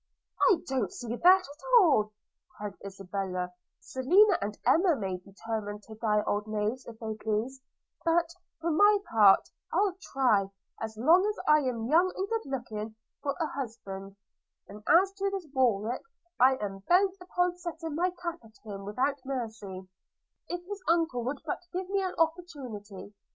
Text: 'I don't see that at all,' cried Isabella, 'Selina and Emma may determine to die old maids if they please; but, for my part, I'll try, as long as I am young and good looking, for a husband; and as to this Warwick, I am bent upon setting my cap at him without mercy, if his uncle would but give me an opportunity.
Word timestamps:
'I 0.49 0.63
don't 0.65 0.91
see 0.91 1.15
that 1.15 1.41
at 1.43 1.63
all,' 1.79 2.11
cried 2.57 2.73
Isabella, 2.83 3.53
'Selina 3.81 4.35
and 4.41 4.57
Emma 4.65 4.95
may 4.95 5.17
determine 5.17 5.79
to 5.81 5.93
die 5.93 6.23
old 6.23 6.47
maids 6.47 6.87
if 6.87 6.97
they 6.97 7.13
please; 7.23 7.61
but, 8.03 8.33
for 8.59 8.71
my 8.71 8.97
part, 9.11 9.47
I'll 9.71 9.95
try, 10.01 10.49
as 10.81 10.97
long 10.97 11.23
as 11.27 11.37
I 11.47 11.59
am 11.69 11.85
young 11.85 12.11
and 12.15 12.27
good 12.27 12.47
looking, 12.47 12.95
for 13.21 13.35
a 13.39 13.45
husband; 13.45 14.15
and 14.67 14.81
as 14.89 15.11
to 15.13 15.29
this 15.29 15.45
Warwick, 15.53 16.01
I 16.39 16.55
am 16.55 16.79
bent 16.87 17.13
upon 17.21 17.57
setting 17.59 17.93
my 17.93 18.09
cap 18.09 18.39
at 18.43 18.55
him 18.65 18.85
without 18.85 19.23
mercy, 19.23 19.87
if 20.49 20.65
his 20.65 20.81
uncle 20.87 21.23
would 21.25 21.43
but 21.45 21.61
give 21.71 21.87
me 21.91 22.01
an 22.01 22.15
opportunity. 22.17 23.13